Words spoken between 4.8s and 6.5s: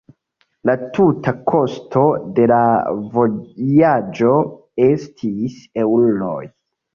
estis eŭroj.